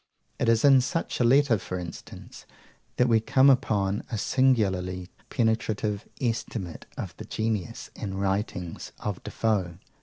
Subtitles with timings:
[0.39, 2.47] It is in such a letter, for instance,
[2.97, 9.77] that we come upon a singularly penetrative estimate of the genius and writings of Defoe.